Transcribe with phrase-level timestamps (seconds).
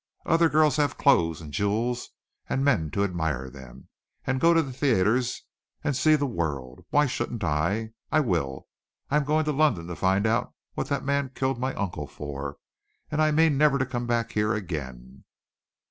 [0.25, 2.09] Other girls have clothes and jewels,
[2.49, 3.87] and men to admire them,
[4.25, 5.43] and go to theatres,
[5.83, 6.83] and see the world.
[6.89, 7.91] Why shouldn't I?
[8.11, 8.67] I will!
[9.11, 12.57] I am going to London to find out what that man killed my uncle for,
[13.11, 15.23] and I mean never to come back here again."